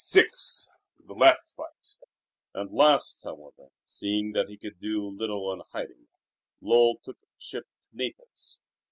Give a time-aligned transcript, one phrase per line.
[0.15, 0.31] VI
[1.05, 1.95] The Last Fight
[2.55, 6.07] At last, however, seeing that he could do little in hiding,
[6.59, 8.61] Lull took ship to Naples.